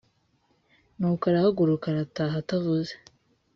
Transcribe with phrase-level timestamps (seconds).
[0.97, 2.93] Nuko arahaguruka arataha atavuze